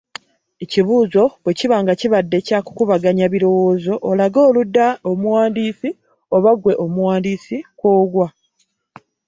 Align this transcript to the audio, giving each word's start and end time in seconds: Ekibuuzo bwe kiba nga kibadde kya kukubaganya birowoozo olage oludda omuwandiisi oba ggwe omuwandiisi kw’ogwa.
Ekibuuzo 0.63 1.23
bwe 1.43 1.53
kiba 1.59 1.77
nga 1.83 1.93
kibadde 1.99 2.37
kya 2.47 2.59
kukubaganya 2.65 3.25
birowoozo 3.33 3.93
olage 4.09 4.39
oludda 4.47 4.85
omuwandiisi 5.11 5.89
oba 6.35 6.51
ggwe 6.55 6.73
omuwandiisi 6.83 7.57
kw’ogwa. 7.79 8.27